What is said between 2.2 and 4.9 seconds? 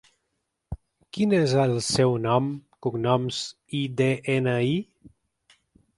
nom, cognoms i de-ena-i?